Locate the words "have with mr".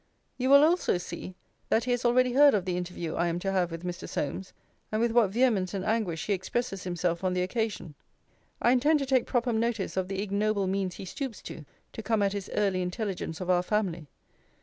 3.51-4.09